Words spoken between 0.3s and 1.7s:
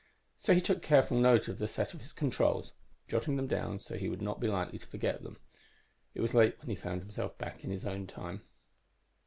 So he took careful note of the